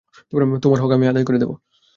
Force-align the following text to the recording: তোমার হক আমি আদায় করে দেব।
তোমার 0.63 0.79
হক 0.81 0.91
আমি 0.91 1.05
আদায় 1.07 1.25
করে 1.25 1.37
দেব। 1.37 1.51